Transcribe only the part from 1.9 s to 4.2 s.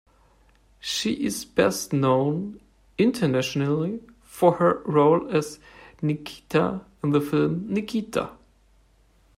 known internationally